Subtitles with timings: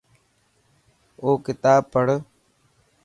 [1.21, 2.17] او ڪتاب پڙهه